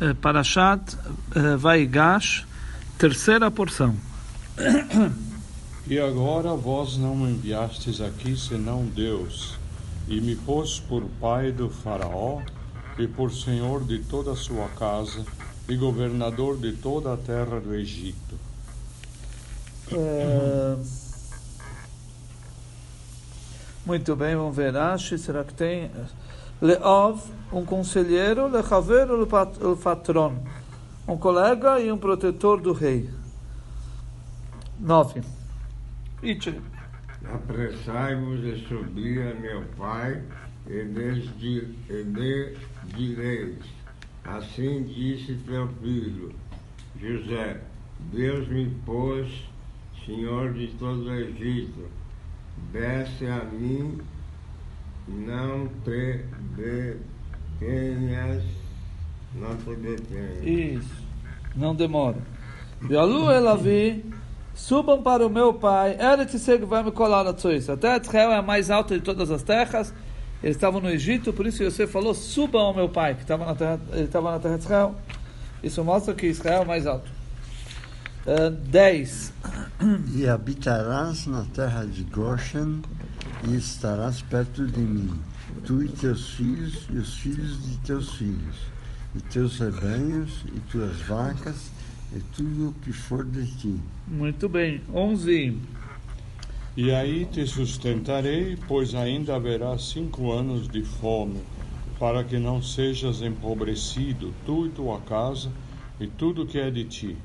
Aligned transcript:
uh, 0.00 0.14
Parashat 0.16 0.94
uh, 0.94 1.58
Vaigash, 1.58 2.46
terceira 2.98 3.50
porção. 3.50 3.94
E 5.86 5.98
agora 5.98 6.54
vós 6.54 6.96
não 6.96 7.14
me 7.14 7.30
enviastes 7.30 8.00
aqui 8.00 8.36
senão 8.36 8.84
Deus, 8.86 9.56
e 10.08 10.20
me 10.20 10.34
pôs 10.34 10.80
por 10.80 11.04
pai 11.20 11.52
do 11.52 11.70
Faraó, 11.70 12.42
e 12.98 13.06
por 13.06 13.30
senhor 13.32 13.84
de 13.84 13.98
toda 14.00 14.32
a 14.32 14.36
sua 14.36 14.68
casa, 14.70 15.24
e 15.68 15.76
governador 15.76 16.56
de 16.56 16.72
toda 16.72 17.12
a 17.12 17.16
terra 17.16 17.60
do 17.60 17.74
Egito. 17.74 18.34
Uh, 19.92 20.84
muito 23.84 24.16
bem, 24.16 24.34
vamos 24.34 24.56
ver. 24.56 24.76
Acho, 24.76 25.16
será 25.18 25.44
que 25.44 25.54
tem? 25.54 25.90
Leov, 26.60 27.22
um 27.52 27.64
conselheiro, 27.64 28.48
lechaver, 28.48 29.08
o 29.10 29.76
patron, 29.76 30.42
um 31.06 31.16
colega 31.16 31.78
e 31.80 31.92
um 31.92 31.98
protetor 31.98 32.60
do 32.60 32.72
rei. 32.72 33.10
Nove. 34.78 35.22
Itche. 36.22 36.60
Apressai-vos 37.24 38.44
e 38.44 38.64
subi 38.66 39.20
a 39.20 39.34
meu 39.34 39.64
pai, 39.76 40.22
e 40.66 40.82
lhes 40.82 41.28
direis. 42.94 43.58
Assim 44.24 44.84
disse 44.84 45.34
teu 45.46 45.68
filho, 45.80 46.32
José: 47.00 47.60
Deus 48.12 48.48
me 48.48 48.70
pôs 48.84 49.28
senhor 50.04 50.52
de 50.52 50.68
todo 50.78 51.04
o 51.04 51.14
Egito. 51.14 51.88
Desce 52.72 53.26
a 53.26 53.44
mim, 53.44 54.00
não 55.08 55.68
te 55.84 56.20
detenhas, 57.60 58.42
não 59.34 59.56
te 59.56 59.74
detenhas. 59.76 60.44
Isso, 60.44 61.04
não 61.54 61.74
demora. 61.74 62.18
Bealu 62.80 63.30
Elavi, 63.30 64.04
subam 64.54 65.02
para 65.02 65.26
o 65.26 65.30
meu 65.30 65.54
pai, 65.54 65.96
Eretz 66.00 66.46
vai 66.66 66.82
me 66.82 66.90
colar 66.90 67.24
na 67.24 67.32
Tzois. 67.32 67.68
A 67.70 67.76
terra 67.76 67.98
de 67.98 68.06
Israel 68.06 68.32
é 68.32 68.36
a 68.36 68.42
mais 68.42 68.70
alta 68.70 68.94
de 68.94 69.00
todas 69.00 69.30
as 69.30 69.42
terras. 69.42 69.94
Eles 70.42 70.56
estavam 70.56 70.80
no 70.80 70.90
Egito, 70.90 71.32
por 71.32 71.46
isso 71.46 71.64
você 71.64 71.86
falou: 71.86 72.14
subam 72.14 72.60
ao 72.60 72.74
meu 72.74 72.88
pai, 72.88 73.14
que 73.14 73.22
estava 73.22 73.46
na 73.46 73.54
terra, 73.54 73.80
ele 73.92 74.04
estava 74.04 74.32
na 74.32 74.38
terra 74.38 74.56
de 74.56 74.64
Israel. 74.64 74.94
Isso 75.62 75.82
mostra 75.82 76.14
que 76.14 76.26
Israel 76.26 76.60
é 76.60 76.64
o 76.64 76.66
mais 76.66 76.86
alto. 76.86 77.10
10. 78.70 79.32
E 80.14 80.28
habitarás 80.28 81.26
na 81.26 81.44
terra 81.54 81.84
de 81.84 82.02
Goshen 82.04 82.82
e 83.44 83.56
estarás 83.56 84.22
perto 84.22 84.66
de 84.66 84.80
mim, 84.80 85.10
tu 85.64 85.82
e 85.82 85.88
teus 85.88 86.30
filhos 86.30 86.86
e 86.90 86.96
os 86.96 87.14
filhos 87.16 87.64
de 87.64 87.76
teus 87.78 88.14
filhos, 88.14 88.56
e 89.14 89.20
teus 89.20 89.58
rebanhos 89.58 90.44
e 90.54 90.60
tuas 90.70 91.00
vacas 91.02 91.70
e 92.14 92.20
tudo 92.34 92.70
o 92.70 92.72
que 92.74 92.92
for 92.92 93.24
de 93.24 93.46
ti. 93.56 93.80
Muito 94.06 94.48
bem. 94.48 94.80
11. 94.92 95.58
E 96.76 96.90
aí 96.90 97.24
te 97.26 97.46
sustentarei, 97.46 98.56
pois 98.68 98.94
ainda 98.94 99.36
haverá 99.36 99.78
cinco 99.78 100.32
anos 100.32 100.68
de 100.68 100.82
fome, 100.82 101.40
para 101.98 102.22
que 102.22 102.38
não 102.38 102.62
sejas 102.62 103.22
empobrecido, 103.22 104.34
tu 104.44 104.66
e 104.66 104.70
tua 104.70 105.00
casa, 105.00 105.50
e 105.98 106.06
tudo 106.06 106.46
que 106.46 106.58
é 106.58 106.70
de 106.70 106.84
ti 106.84 107.16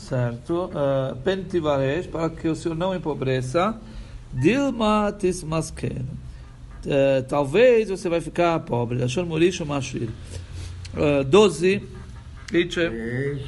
certo? 0.00 0.66
Uh, 0.66 1.16
Pentivaresh, 1.16 2.06
para 2.06 2.30
que 2.30 2.48
o 2.48 2.54
senhor 2.54 2.74
não 2.74 2.94
empobreça. 2.94 3.78
Dilma 4.32 5.12
tismasken. 5.18 6.06
Uh, 6.84 7.22
talvez 7.28 7.90
você 7.90 8.08
vai 8.08 8.20
ficar 8.20 8.58
pobre. 8.60 9.02
Achou 9.02 9.26
Morisho 9.26 9.66
Mashvir. 9.66 10.08
Uh, 10.94 11.24
12. 11.24 11.82
Eis 12.52 12.74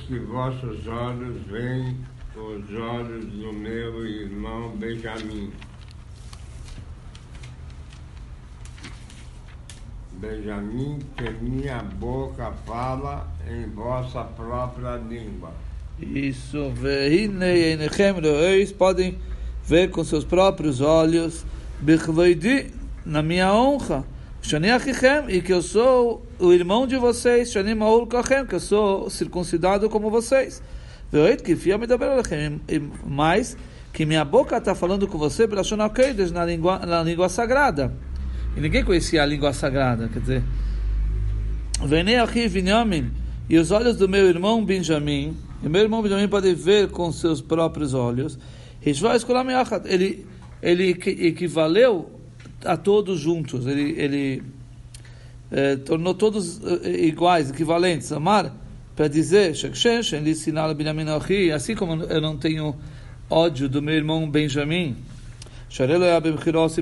que 0.07 0.19
vossos 0.19 0.87
olhos 0.87 1.43
veem 1.47 1.97
os 2.37 2.75
olhos 2.75 3.25
do 3.27 3.53
meu 3.53 4.07
irmão 4.07 4.71
Benjamim. 4.77 5.51
Benjamim, 10.13 11.01
que 11.17 11.31
minha 11.43 11.83
boca 11.83 12.53
fala 12.65 13.29
em 13.51 13.69
vossa 13.71 14.23
própria 14.23 14.97
língua. 14.97 15.53
Isso, 16.01 16.71
podem 18.71 19.19
ver 19.65 19.91
com 19.91 20.05
seus 20.05 20.25
próprios 20.25 20.81
olhos, 20.81 21.45
na 23.05 23.23
minha 23.23 23.53
honra, 23.53 24.05
e 25.29 25.41
que 25.41 25.53
eu 25.53 25.63
sou 25.63 26.27
o 26.39 26.53
irmão 26.53 26.87
de 26.87 26.97
vocês, 26.97 27.53
que 27.53 28.55
eu 28.55 28.61
sou 28.61 29.09
circuncidado 29.09 29.89
como 29.89 30.11
vocês. 30.11 30.63
Mas 33.07 33.57
que 33.93 34.07
minha 34.07 34.25
boca 34.25 34.57
está 34.57 34.75
falando 34.75 35.07
com 35.07 35.19
você 35.19 35.47
na 36.33 36.45
língua, 36.45 36.79
na 36.81 37.03
língua 37.03 37.29
sagrada. 37.29 37.93
E 38.57 38.61
ninguém 38.61 38.85
conhecia 38.85 39.23
a 39.23 39.27
língua 39.27 39.53
sagrada, 39.53 40.09
quer 40.09 40.21
dizer. 40.21 40.43
E 43.49 43.59
os 43.59 43.71
olhos 43.71 43.97
do 43.97 44.09
meu 44.09 44.27
irmão 44.27 44.65
Benjamim, 44.65 45.37
e 45.63 45.69
meu 45.69 45.83
irmão 45.83 46.03
Benjamin 46.03 46.29
pode 46.29 46.55
ver 46.55 46.89
com 46.89 47.13
seus 47.13 47.41
próprios 47.41 47.93
olhos. 47.95 48.39
Ele, 49.87 50.27
ele 50.63 50.91
equivaleu 50.91 52.11
a 52.65 52.77
todos 52.77 53.21
juntos. 53.21 53.67
Ele, 53.67 53.95
ele 53.99 54.43
eh, 55.51 55.77
tornou 55.77 56.15
todos 56.15 56.61
eh, 56.65 57.07
iguais, 57.07 57.51
equivalentes. 57.51 58.13
Amar, 58.13 58.55
para 58.97 59.09
dizer, 59.09 59.55
Benjamin 60.75 61.05
assim 61.51 61.75
como 61.75 62.03
eu 62.05 62.21
não 62.21 62.37
tenho 62.37 62.75
ódio 63.31 63.69
do 63.69 63.81
meu 63.81 63.95
irmão 63.95 64.29
Benjamin, 64.31 64.97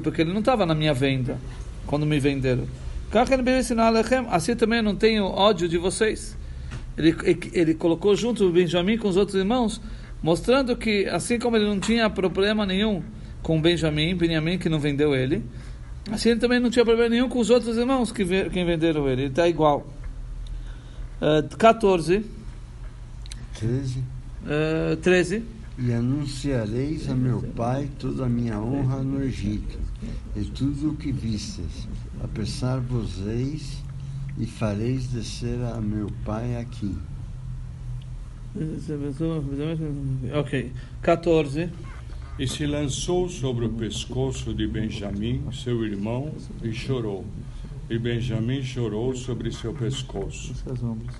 porque 0.00 0.22
ele 0.22 0.32
não 0.32 0.40
estava 0.40 0.66
na 0.66 0.74
minha 0.74 0.92
venda, 0.92 1.38
quando 1.86 2.04
me 2.04 2.18
venderam. 2.18 2.66
Assim 4.30 4.56
também 4.56 4.78
eu 4.78 4.84
não 4.84 4.96
tenho 4.96 5.24
ódio 5.24 5.68
de 5.68 5.78
vocês 5.78 6.36
ele, 7.00 7.16
ele 7.52 7.74
colocou 7.74 8.14
junto 8.14 8.46
o 8.46 8.52
Benjamim 8.52 8.98
com 8.98 9.08
os 9.08 9.16
outros 9.16 9.36
irmãos, 9.36 9.80
mostrando 10.22 10.76
que, 10.76 11.06
assim 11.06 11.38
como 11.38 11.56
ele 11.56 11.66
não 11.66 11.80
tinha 11.80 12.08
problema 12.10 12.66
nenhum 12.66 13.02
com 13.42 13.60
Benjamim, 13.60 14.14
Benjamim 14.14 14.58
que 14.58 14.68
não 14.68 14.78
vendeu 14.78 15.14
ele, 15.14 15.42
assim 16.10 16.30
ele 16.30 16.40
também 16.40 16.60
não 16.60 16.70
tinha 16.70 16.84
problema 16.84 17.08
nenhum 17.08 17.28
com 17.28 17.38
os 17.38 17.50
outros 17.50 17.76
irmãos 17.76 18.12
que, 18.12 18.24
que 18.24 18.64
venderam 18.64 19.08
ele. 19.08 19.22
Ele 19.22 19.30
está 19.30 19.48
igual. 19.48 19.86
Uh, 21.20 21.56
14. 21.56 22.24
13. 23.58 23.98
Uh, 23.98 24.96
13. 24.96 25.44
E 25.78 25.92
anunciareis 25.92 27.08
a 27.08 27.14
meu 27.14 27.42
pai 27.56 27.88
toda 27.98 28.26
a 28.26 28.28
minha 28.28 28.60
honra 28.60 29.02
no 29.02 29.22
Egito, 29.22 29.78
e 30.36 30.42
tudo 30.44 30.90
o 30.90 30.96
que 30.96 31.10
vistes. 31.10 31.88
Apressar-vos-eis 32.22 33.82
e 34.38 34.44
fareis 34.46 35.06
descer 35.06 35.58
a 35.74 35.80
meu 35.80 36.10
pai 36.24 36.56
aqui. 36.56 36.94
Ok. 40.34 40.72
14. 41.02 41.68
E 42.38 42.48
se 42.48 42.66
lançou 42.66 43.28
sobre 43.28 43.66
o 43.66 43.68
pescoço 43.68 44.54
de 44.54 44.66
Benjamim, 44.66 45.42
seu 45.52 45.84
irmão, 45.84 46.32
e 46.62 46.72
chorou. 46.72 47.24
E 47.88 47.98
Benjamim 47.98 48.62
chorou 48.62 49.14
sobre 49.14 49.52
seu 49.52 49.74
pescoço. 49.74 50.54
Os 50.66 50.82
ombros. 50.82 51.14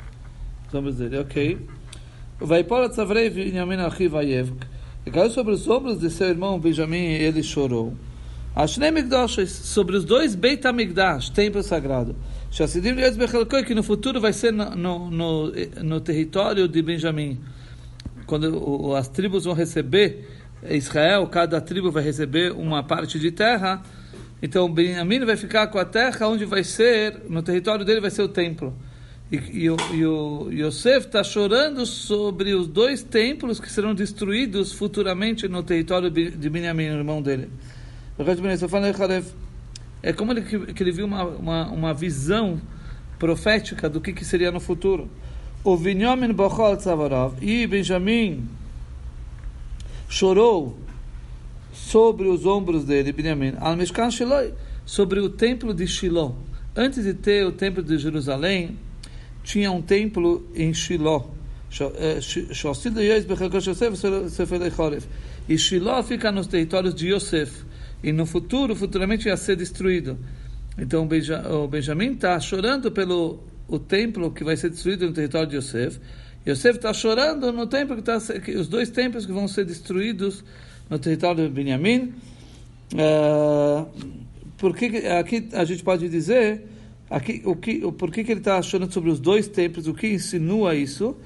Os 0.69 0.75
ombros 0.75 0.97
dele, 0.97 1.19
ok. 1.19 1.59
Vai 2.41 2.65
para 2.65 2.89
Tzavrei 2.89 3.29
Benjamim 3.29 3.75
Achivayevk. 3.75 4.57
E 5.05 5.11
caiu 5.11 5.31
sobre 5.31 5.53
os 5.53 5.69
ombros 5.69 6.01
de 6.01 6.11
seu 6.11 6.29
irmão 6.29 6.59
Benjamim 6.59 6.97
e 6.97 7.23
ele 7.23 7.43
chorou. 7.43 7.95
Ashnei 8.55 8.91
Migdosh, 8.91 9.47
sobre 9.47 9.97
os 9.97 10.05
dois 10.05 10.35
Beit 10.35 10.67
HaMikdash, 10.67 11.31
templo 11.31 11.63
sagrado. 11.63 12.17
Shassidim 12.51 12.93
Lietz 12.93 13.17
Bechelkoi, 13.17 13.65
que 13.65 13.75
no 13.75 13.83
futuro 13.83 14.21
vai 14.21 14.33
ser 14.33 14.53
no, 14.53 14.75
no, 14.75 15.11
no, 15.11 15.53
no 15.85 16.01
território 16.01 16.67
de 16.67 16.83
Benjamim. 16.83 17.39
Quando 18.27 18.59
o, 18.59 18.97
as 18.97 19.09
tribos 19.09 19.45
vão 19.45 19.55
receber 19.55 20.29
Israel, 20.69 21.27
cada 21.29 21.61
tribo 21.61 21.93
vai 21.93 22.03
receber 22.03 22.51
uma 22.53 22.83
parte 22.83 23.21
de 23.21 23.31
terra. 23.31 23.81
Então 24.43 24.73
Benjamim 24.73 25.25
vai 25.25 25.37
ficar 25.37 25.69
com 25.69 25.79
a 25.79 25.85
terra 25.85 26.27
onde 26.27 26.45
vai 26.45 26.65
ser, 26.65 27.23
no 27.29 27.41
território 27.41 27.85
dele 27.85 28.01
vai 28.01 28.11
ser 28.11 28.23
o 28.23 28.29
templo. 28.29 28.75
E, 29.31 29.37
e, 29.37 29.71
o, 29.71 29.77
e 29.93 30.05
o 30.05 30.51
Yosef 30.51 31.07
está 31.07 31.23
chorando 31.23 31.87
sobre 31.87 32.53
os 32.53 32.67
dois 32.67 33.01
templos 33.01 33.61
que 33.61 33.71
serão 33.71 33.95
destruídos 33.95 34.73
futuramente 34.73 35.47
no 35.47 35.63
território 35.63 36.11
de 36.11 36.51
Benjamim, 36.51 36.83
irmão 36.83 37.23
dele. 37.23 37.49
É 40.03 40.13
como 40.13 40.33
ele, 40.33 40.43
que 40.43 40.83
ele 40.83 40.93
viu 40.93 41.07
uma, 41.07 41.25
uma, 41.25 41.69
uma 41.71 41.95
visão 41.95 42.61
profética 43.19 43.89
do 43.89 44.01
que, 44.01 44.13
que 44.13 44.25
seria 44.25 44.51
no 44.51 44.61
futuro. 44.61 45.11
O 45.63 45.77
Binyamin 45.77 46.33
Bochol 46.33 46.77
Tzavarov 46.77 47.35
e 47.43 47.67
Benjamin 47.67 48.49
chorou 50.09 50.79
sobre 51.73 52.29
os 52.29 52.47
ombros 52.47 52.85
dele, 52.85 53.13
Benjamin, 53.13 53.55
al 53.61 53.77
Mishkan 53.77 54.11
Shiloi, 54.11 54.55
sobre 54.87 55.21
o 55.21 55.29
templo 55.29 55.75
de 55.75 55.87
Shiloh. 55.87 56.35
Antes 56.75 57.05
de 57.05 57.15
ter 57.15 57.45
o 57.45 57.53
templo 57.53 57.83
de 57.83 57.99
Jerusalém, 57.99 58.79
tinha 59.43 59.71
um 59.71 59.83
templo 59.83 60.49
em 60.55 60.73
Shiló. 60.73 61.27
E 65.49 65.59
Shiló 65.59 66.03
fica 66.03 66.33
nos 66.33 66.47
territórios 66.47 66.95
de 66.95 67.13
Yosef. 67.13 67.70
E 68.03 68.13
no 68.13 68.27
futuro, 68.27 68.75
futuramente 68.75 69.29
ia 69.29 69.37
ser 69.37 69.57
destruído. 69.57 70.19
Então 70.79 71.09
o 71.53 71.69
Benjamim 71.69 72.13
está 72.13 72.39
chorando 72.41 72.91
pelo 72.91 73.41
o 73.69 73.79
templo 73.79 74.31
que 74.31 74.43
vai 74.43 74.57
ser 74.57 74.71
destruído 74.71 75.07
no 75.07 75.13
território 75.13 75.49
de 75.49 75.57
Yosef. 75.57 76.01
Yosef 76.47 76.77
está 76.77 76.93
chorando 76.93 77.53
no 77.53 77.67
templo 77.67 77.97
que, 77.97 78.03
tá, 78.03 78.19
que 78.19 78.57
os 78.57 78.67
dois 78.67 78.91
templos 78.91 79.27
que 79.27 79.33
vão 79.33 79.47
ser 79.47 79.65
destruídos 79.65 80.43
no 80.89 80.99
território 80.99 81.45
de 81.45 81.51
Benjamim. 81.51 82.15
Uh, 82.93 83.87
porque 84.57 85.05
aqui 85.19 85.49
a 85.53 85.65
gente 85.65 85.83
pode 85.83 86.09
dizer 86.09 86.65
aqui 87.09 87.43
o 87.45 87.55
que 87.55 87.85
o 87.85 87.93
por 87.93 88.11
que 88.11 88.21
ele 88.21 88.41
está 88.41 88.61
chorando 88.61 88.93
sobre 88.93 89.11
os 89.11 89.21
dois 89.21 89.47
templos 89.47 89.87
o 89.87 89.95
que 89.95 90.09
insinua 90.09 90.75
isso 90.75 91.17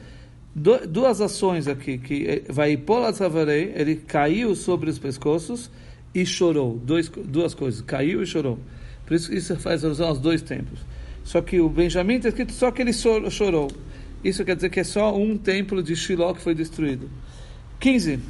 Do, 0.55 0.87
duas 0.87 1.23
ações 1.23 1.67
aqui 1.67 1.97
que 1.97 2.27
eh, 2.27 2.43
vai 2.49 2.79
savarei 3.15 3.73
ele 3.75 3.97
caiu 3.97 4.55
sobre 4.55 4.91
os 4.91 4.99
pescoços 4.99 5.71
e 6.15 6.25
chorou. 6.25 6.79
Dois, 6.79 7.09
duas 7.09 7.55
coisas. 7.55 7.81
Caiu 7.81 8.23
e 8.23 8.27
chorou. 8.27 8.59
Por 9.07 9.15
isso 9.15 9.35
isso 9.35 9.57
faz 9.57 9.85
alusão 9.85 10.09
aos 10.09 10.19
dois 10.19 10.43
templos. 10.43 10.81
Só 11.25 11.41
que 11.41 11.61
o 11.61 11.69
Benjamim 11.69 12.15
está 12.15 12.29
escrito 12.29 12.53
só 12.53 12.71
que 12.71 12.83
ele 12.83 12.93
chorou. 12.93 13.71
Isso 14.23 14.45
quer 14.45 14.57
dizer 14.57 14.71
que 14.71 14.81
é 14.81 14.85
só 14.85 15.17
um 15.17 15.37
templo 15.37 15.83
de 15.83 15.97
Shiloh 15.97 16.35
que 16.35 16.41
foi 16.41 16.55
destruído. 16.55 17.11
15 17.81 18.21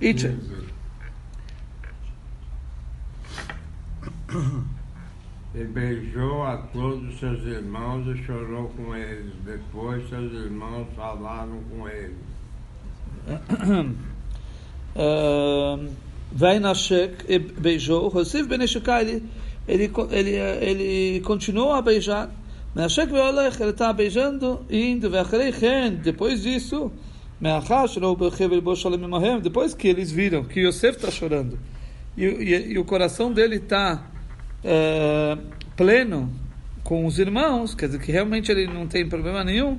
Itche. 0.00 0.36
E 5.54 5.64
beijou 5.64 6.44
a 6.44 6.58
todos 6.58 7.18
seus 7.18 7.42
irmãos 7.44 8.06
e 8.06 8.22
chorou 8.22 8.68
com 8.68 8.94
eles. 8.94 9.32
Depois 9.44 10.08
seus 10.08 10.32
irmãos 10.32 10.86
falaram 10.94 11.60
com 11.70 11.88
ele. 11.88 12.14
Vai 16.30 16.60
beijou. 17.58 18.08
Rosif 18.08 18.46
Ben 18.46 18.60
ele, 18.60 19.22
ele, 19.66 19.90
ele, 20.10 20.30
ele 20.36 21.20
continuou 21.20 21.72
a 21.72 21.82
beijar. 21.82 22.30
Menashek 22.74 23.10
ve'olech, 23.10 23.60
ele 23.60 23.70
está 23.70 23.92
beijando 23.92 24.64
e 24.68 24.90
indo. 24.90 25.10
Depois 26.02 26.42
disso, 26.42 26.92
depois 29.42 29.74
que 29.74 29.88
eles 29.88 30.10
viram 30.10 30.44
que 30.44 30.60
Yosef 30.60 30.96
está 30.96 31.10
chorando 31.10 31.58
e, 32.16 32.24
e, 32.24 32.72
e, 32.72 32.78
o 32.78 32.84
coração 32.84 33.32
dele 33.32 33.56
está 33.56 34.10
é, 34.64 35.38
pleno 35.76 36.32
com 36.82 37.06
os 37.06 37.20
irmãos, 37.20 37.76
quer 37.76 37.86
dizer 37.86 38.00
que 38.00 38.10
realmente 38.10 38.50
ele 38.50 38.66
não 38.66 38.88
tem 38.88 39.08
problema 39.08 39.44
nenhum, 39.44 39.78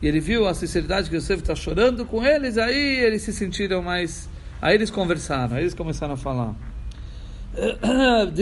e 0.00 0.08
ele 0.08 0.20
viu 0.20 0.46
a 0.46 0.54
sinceridade 0.54 1.10
que 1.10 1.16
Yosef 1.16 1.42
está 1.42 1.54
chorando 1.54 2.06
com 2.06 2.24
eles, 2.24 2.56
aí 2.56 3.00
eles 3.04 3.20
se 3.22 3.32
sentiram 3.32 3.82
mais. 3.82 4.28
Aí 4.60 4.74
eles 4.74 4.90
conversaram, 4.90 5.56
aí 5.56 5.62
eles 5.62 5.74
começaram 5.74 6.14
a 6.14 6.16
falar. 6.16 6.54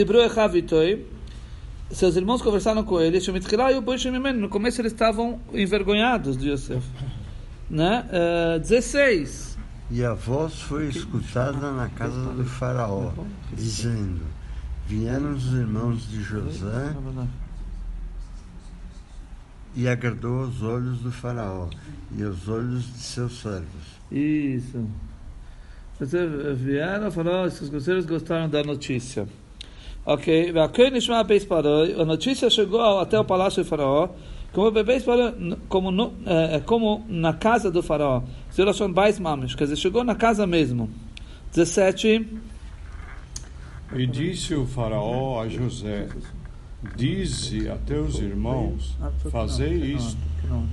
Seus 1.91 2.15
irmãos 2.15 2.41
conversaram 2.41 2.83
com 2.83 3.01
ele, 3.01 3.19
no 4.33 4.49
começo 4.49 4.79
eles 4.79 4.91
estavam 4.91 5.39
envergonhados 5.51 6.37
de 6.37 6.51
Yosef. 6.51 6.85
Né? 7.69 8.05
Uh, 8.11 8.57
eh, 8.57 8.59
16. 8.59 9.57
E 9.91 10.05
a 10.05 10.13
voz 10.13 10.61
foi 10.61 10.87
escutada 10.87 11.71
na 11.71 11.89
casa 11.89 12.31
do 12.33 12.45
faraó, 12.45 13.11
dizendo: 13.53 14.21
Vieram 14.85 15.33
os 15.33 15.51
irmãos 15.53 16.07
de 16.07 16.21
José 16.21 16.93
e 19.75 19.87
agradou 19.87 20.41
os 20.41 20.61
olhos 20.61 20.99
do 20.99 21.11
faraó 21.11 21.67
e 22.15 22.23
os 22.23 22.47
olhos 22.47 22.85
de 22.85 22.99
seus 22.99 23.41
servos. 23.41 23.99
Isso. 24.11 24.87
Vieram, 26.55 27.11
falou, 27.11 27.45
esses 27.45 27.69
gosteiros 27.69 28.05
gostaram 28.05 28.49
da 28.49 28.63
notícia. 28.63 29.27
Ok, 30.05 30.53
a 31.99 32.05
notícia 32.05 32.49
chegou 32.49 32.99
até 32.99 33.19
o 33.19 33.25
palácio 33.25 33.63
do 33.63 33.69
faraó, 33.69 34.09
como 34.53 34.71
bebês 34.71 35.03
como, 35.67 35.91
no, 35.91 36.13
é, 36.25 36.59
como 36.61 37.05
na 37.07 37.33
casa 37.33 37.69
do 37.69 37.83
faraó. 37.83 38.23
Zerachon 38.53 38.91
Bais 38.91 39.19
Mamish, 39.19 39.55
quer 39.55 39.65
dizer, 39.65 39.75
chegou 39.75 40.03
na 40.03 40.15
casa 40.15 40.47
mesmo. 40.47 40.89
17. 41.53 42.27
E 43.93 44.07
disse 44.07 44.55
o 44.55 44.65
faraó 44.65 45.41
a 45.41 45.49
José, 45.49 46.07
Dize 46.95 47.69
a 47.69 47.75
teus 47.75 48.19
irmãos, 48.19 48.95
fazei 49.29 49.95
isto, 49.95 50.17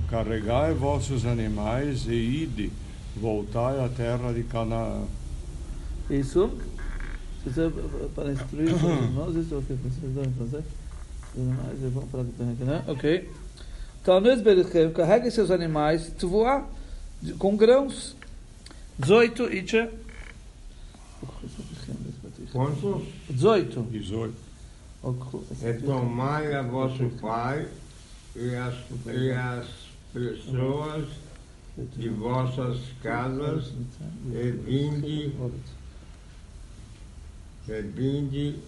carregai 0.09 0.73
vossos 0.73 1.25
animais 1.25 2.07
e 2.07 2.13
ide, 2.13 2.71
voltai 3.19 3.83
à 3.83 3.89
terra 3.89 4.31
de 4.33 4.43
Canaã. 4.43 5.03
Isso? 6.09 6.51
Para 8.15 8.31
instruir 8.31 8.73
os 8.75 8.81
irmãos, 8.81 9.35
isso 9.35 9.55
é 9.55 9.57
o 9.57 9.61
que 9.61 9.73
vocês 9.73 10.13
devem 10.13 10.33
fazer? 10.33 10.63
Ok. 12.87 13.29
Talmud 14.03 14.41
Berichem, 14.41 14.91
carregue 14.91 15.29
seus 15.29 15.51
animais, 15.51 16.11
voar 16.21 16.67
com 17.37 17.55
grãos. 17.55 18.15
18, 18.99 19.53
Itcha. 19.53 19.91
Quantos? 22.51 23.03
18. 23.29 23.81
18. 23.91 24.33
É 25.61 25.73
tomai 25.73 26.55
a 26.55 26.61
vosso 26.63 27.09
pai 27.21 27.67
e 28.35 28.55
as, 28.55 28.75
e 29.05 29.31
as 29.31 29.67
pessoas 30.11 31.07
de 31.77 32.09
vossas 32.09 32.79
casas 33.03 33.71
e 34.25 34.51
vinde, 34.51 35.31
e 37.67 37.81
vinde 37.81 38.59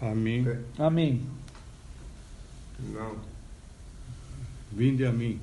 a 0.00 0.14
mim. 0.14 0.46
A 0.78 0.90
mim. 0.90 1.26
Não. 2.80 3.16
Vinde 4.70 5.06
a 5.06 5.12
mim. 5.12 5.40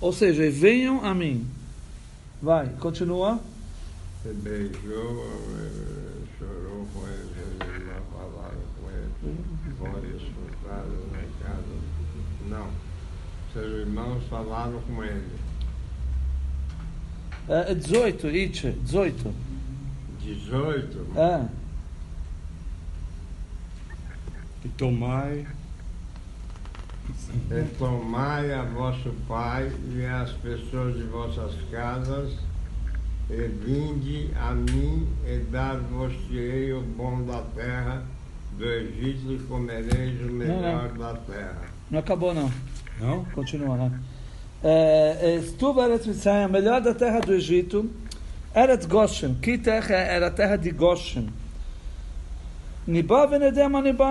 Ou 0.00 0.12
seja, 0.12 0.50
venham 0.50 1.04
a 1.04 1.14
mim. 1.14 1.46
Vai, 2.40 2.68
continua. 2.76 3.40
Você 4.22 4.32
beijou, 4.32 5.24
eh, 5.24 6.22
chorou 6.38 6.88
com 6.94 7.06
ele, 7.06 7.84
não 7.84 8.02
falaram 8.18 8.58
com 8.80 8.90
ele, 8.90 9.12
foram 9.78 10.04
expulsados 10.16 11.12
na 11.12 11.46
casa. 11.46 11.62
Não. 12.48 12.91
Seus 13.52 13.86
irmãos 13.86 14.22
falaram 14.30 14.80
com 14.82 15.04
ele. 15.04 15.38
É 17.48 17.74
18, 17.74 18.28
Itche, 18.28 18.70
18. 18.70 19.34
18? 20.20 21.06
É. 21.16 21.48
E 24.64 24.68
tomai 24.68 25.46
e 27.50 27.64
tomai 27.78 28.52
a 28.52 28.62
vosso 28.62 29.10
pai 29.26 29.70
e 29.90 30.04
as 30.04 30.30
pessoas 30.32 30.96
de 30.96 31.02
vossas 31.04 31.54
casas 31.70 32.32
e 33.28 33.48
vinde 33.48 34.30
a 34.36 34.52
mim 34.54 35.08
e 35.26 35.38
dar-vos-ei 35.50 36.72
o 36.72 36.82
bom 36.82 37.24
da 37.24 37.42
terra 37.54 38.04
do 38.56 38.64
Egito 38.64 39.32
e 39.32 39.38
comereis 39.48 40.20
o 40.20 40.32
melhor 40.32 40.60
não, 40.60 40.88
não. 40.88 40.98
da 40.98 41.14
terra. 41.20 41.62
Não 41.90 41.98
acabou 41.98 42.32
não. 42.32 42.50
Não? 43.00 43.24
Continua, 43.26 43.76
né? 43.76 43.92
Estuva 45.42 45.82
é, 45.82 45.84
Eretz 45.86 46.06
Mitzrayim, 46.06 46.44
a 46.44 46.48
melhor 46.48 46.80
da 46.80 46.94
terra 46.94 47.20
do 47.20 47.34
Egito, 47.34 47.90
Eretz 48.54 48.86
Goshen. 48.86 49.34
Que 49.34 49.58
terra 49.58 49.94
era 49.94 50.28
a 50.28 50.30
terra 50.30 50.56
de 50.56 50.70
Goshen? 50.70 51.28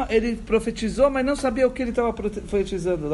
Ele 0.10 0.36
profetizou, 0.38 1.10
mas 1.10 1.26
não 1.26 1.36
sabia 1.36 1.68
o 1.68 1.72
que 1.72 1.82
ele 1.82 1.90
estava 1.92 2.14
profetizando. 2.14 3.10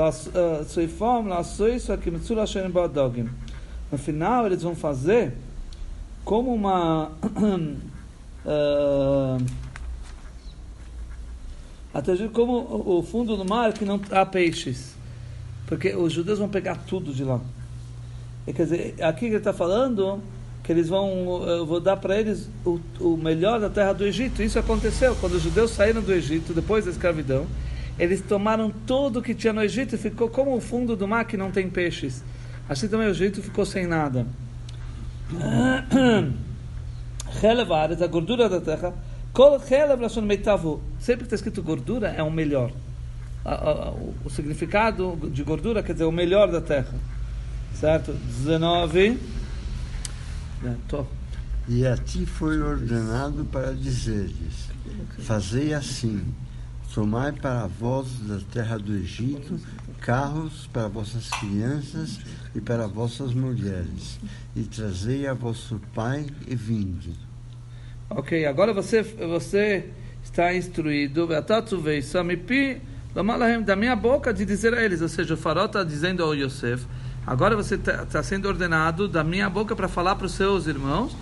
No 3.91 3.97
final, 3.97 4.45
eles 4.45 4.61
vão 4.61 4.75
fazer 4.75 5.33
como 6.23 6.53
uma. 6.53 7.11
uh, 8.45 9.37
até 11.93 12.15
como 12.27 12.97
o 12.97 13.01
fundo 13.01 13.35
do 13.35 13.45
mar 13.45 13.73
que 13.73 13.85
não 13.85 13.99
há 14.11 14.25
peixes. 14.25 14.96
Porque 15.67 15.93
os 15.93 16.11
judeus 16.11 16.39
vão 16.39 16.49
pegar 16.49 16.75
tudo 16.87 17.13
de 17.13 17.23
lá. 17.23 17.39
E, 18.47 18.53
quer 18.53 18.63
dizer, 18.63 18.95
aqui 19.01 19.25
ele 19.25 19.35
está 19.35 19.53
falando 19.53 20.21
que 20.63 20.71
eles 20.71 20.87
vão, 20.87 21.43
eu 21.45 21.65
vou 21.65 21.79
dar 21.79 21.97
para 21.97 22.17
eles 22.17 22.49
o, 22.65 22.79
o 22.99 23.17
melhor 23.17 23.59
da 23.59 23.69
terra 23.69 23.93
do 23.93 24.05
Egito. 24.05 24.41
Isso 24.41 24.57
aconteceu 24.57 25.15
quando 25.15 25.33
os 25.33 25.43
judeus 25.43 25.71
saíram 25.71 26.01
do 26.01 26.11
Egito 26.11 26.53
depois 26.53 26.85
da 26.85 26.91
escravidão. 26.91 27.45
Eles 27.99 28.21
tomaram 28.21 28.71
tudo 28.85 29.21
que 29.21 29.35
tinha 29.35 29.51
no 29.51 29.61
Egito 29.61 29.95
e 29.95 29.97
ficou 29.97 30.29
como 30.29 30.55
o 30.55 30.61
fundo 30.61 30.95
do 30.95 31.07
mar 31.07 31.25
que 31.25 31.35
não 31.35 31.51
tem 31.51 31.69
peixes. 31.69 32.23
Assim 32.69 32.87
também 32.87 33.07
o 33.07 33.11
Egito 33.11 33.41
ficou 33.41 33.65
sem 33.65 33.85
nada. 33.85 34.25
Relevar 37.41 37.91
a 37.91 38.07
gordura 38.07 38.47
da 38.47 38.61
terra. 38.61 38.93
Sempre 40.99 41.19
que 41.19 41.23
está 41.25 41.35
escrito 41.35 41.61
gordura, 41.61 42.09
é 42.09 42.23
o 42.23 42.31
melhor. 42.31 42.71
A, 43.47 43.53
a, 43.53 43.91
o, 44.25 44.29
significado 44.29 45.17
de 45.31 45.41
gordura 45.41 45.81
quer 45.81 45.93
dizer 45.93 46.03
o 46.03 46.11
melhor 46.11 46.51
da 46.51 46.59
terra. 46.59 46.93
Certo? 47.73 48.11
19. 48.11 49.17
É, 50.65 50.75
tô. 50.87 51.05
E 51.67 51.87
a 51.87 51.95
ti 51.95 52.25
foi 52.25 52.59
ordenado 52.61 53.45
para 53.45 53.73
dizeres: 53.73 54.69
Fazei 55.19 55.73
assim: 55.73 56.25
tomai 56.93 57.31
para 57.31 57.67
vós 57.67 58.07
da 58.27 58.39
terra 58.51 58.77
do 58.77 58.93
Egito 58.93 59.57
carros 59.99 60.67
para 60.71 60.87
vossas 60.87 61.29
crianças 61.29 62.19
e 62.55 62.61
para 62.61 62.87
vossas 62.87 63.33
mulheres, 63.33 64.19
e 64.55 64.63
trazei 64.63 65.27
a 65.27 65.33
vosso 65.33 65.81
pai 65.93 66.25
e 66.47 66.55
vinde. 66.55 67.13
Ok, 68.09 68.45
agora 68.45 68.73
você, 68.73 69.01
você 69.01 69.89
está 70.23 70.55
instruído, 70.55 71.27
da 73.63 73.75
minha 73.75 73.95
boca 73.95 74.33
de 74.33 74.45
dizer 74.45 74.73
a 74.73 74.83
eles, 74.83 75.01
ou 75.01 75.09
seja, 75.09 75.33
o 75.33 75.37
farol 75.37 75.65
está 75.65 75.83
dizendo 75.83 76.23
ao 76.23 76.35
Yosef, 76.35 76.85
agora 77.25 77.55
você 77.55 77.75
está 77.75 78.05
tá 78.05 78.21
sendo 78.21 78.47
ordenado 78.47 79.07
da 79.07 79.23
minha 79.23 79.49
boca 79.49 79.75
para 79.75 79.87
falar 79.87 80.15
para 80.15 80.27
os 80.27 80.33
seus 80.33 80.67
irmãos 80.67 81.15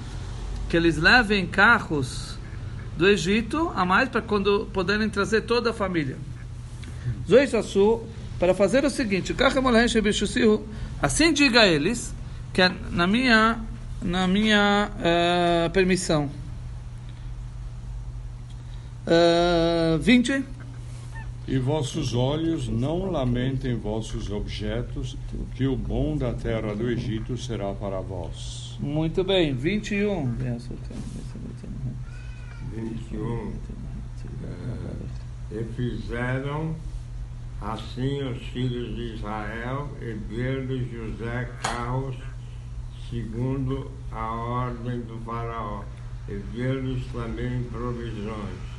que 0.70 0.76
eles 0.76 0.98
levem 0.98 1.46
carros 1.46 2.38
do 2.98 3.08
Egito 3.08 3.72
a 3.76 3.86
mais 3.86 4.10
para 4.10 4.22
quando 4.22 4.68
poderem 4.74 5.10
trazer 5.10 5.42
toda 5.42 5.70
a 5.70 5.74
família. 5.74 6.18
Zoisassu, 7.30 8.04
para 8.40 8.54
fazer 8.54 8.84
o 8.84 8.90
seguinte, 8.90 9.34
assim 11.02 11.32
diga 11.32 11.62
a 11.62 11.68
eles, 11.68 12.14
que 12.52 12.62
é 12.62 12.72
na 12.92 13.08
minha, 13.08 13.60
na 14.02 14.28
minha 14.28 14.90
uh, 15.00 15.70
permissão. 15.70 16.30
Uh, 19.08 19.98
20. 20.00 20.55
E 21.48 21.60
vossos 21.60 22.16
olhos 22.16 22.68
não 22.68 23.12
lamentem 23.12 23.76
vossos 23.76 24.32
objetos, 24.32 25.16
que 25.54 25.68
o 25.68 25.76
bom 25.76 26.18
da 26.18 26.34
terra 26.34 26.76
do 26.76 26.90
Egito 26.90 27.38
será 27.38 27.72
para 27.72 28.02
vós. 28.02 28.76
Muito 28.80 29.24
bem, 29.24 29.54
21. 29.54 30.38
21. 32.74 33.54
É, 34.42 35.60
e 35.60 35.64
fizeram 35.76 36.76
assim 37.62 38.24
os 38.24 38.42
filhos 38.48 38.96
de 38.96 39.14
Israel, 39.14 39.88
e 40.02 40.14
deu-lhe 40.14 40.90
José 40.92 41.48
carros 41.62 42.16
segundo 43.08 43.92
a 44.12 44.34
ordem 44.34 45.00
do 45.02 45.20
faraó, 45.24 45.84
e 46.28 46.38
deu-lhes 46.56 47.06
também 47.12 47.64
provisões 47.66 48.75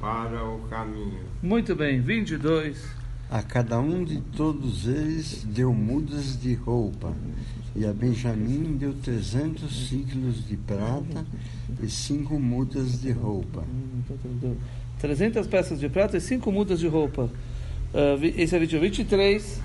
para 0.00 0.44
o 0.44 0.60
caminho. 0.68 1.20
Muito 1.42 1.74
bem, 1.74 2.00
22. 2.00 2.98
A 3.30 3.42
cada 3.42 3.78
um 3.78 4.04
de 4.04 4.20
todos 4.20 4.86
eles 4.86 5.44
deu 5.44 5.74
mudas 5.74 6.40
de 6.40 6.54
roupa, 6.54 7.14
e 7.76 7.84
a 7.84 7.92
Benjamim 7.92 8.76
deu 8.76 8.94
trezentos 8.94 9.88
ciclos 9.88 10.46
de 10.46 10.56
prata 10.56 11.26
e 11.82 11.88
cinco 11.88 12.38
mudas 12.38 13.00
de 13.00 13.12
roupa. 13.12 13.64
300 14.98 15.46
peças 15.46 15.78
de 15.78 15.88
prata 15.88 16.16
e 16.16 16.20
cinco 16.20 16.50
mudas 16.50 16.80
de 16.80 16.88
roupa. 16.88 17.30
Uh, 17.92 18.24
esse 18.36 18.56
é 18.56 18.58
23. 18.58 19.60